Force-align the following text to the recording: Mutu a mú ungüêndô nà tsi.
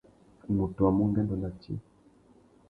Mutu 0.55 0.79
a 0.87 0.89
mú 0.95 1.01
ungüêndô 1.07 1.35
nà 1.39 1.49
tsi. 1.59 1.73